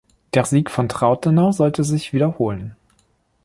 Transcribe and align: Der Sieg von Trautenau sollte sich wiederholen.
Der 0.33 0.45
Sieg 0.45 0.71
von 0.71 0.89
Trautenau 0.89 1.51
sollte 1.51 1.83
sich 1.83 2.11
wiederholen. 2.11 2.75